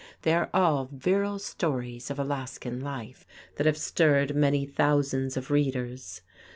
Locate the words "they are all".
0.23-0.89